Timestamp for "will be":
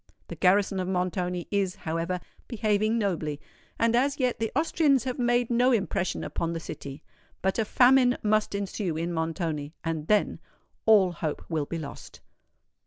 11.49-11.77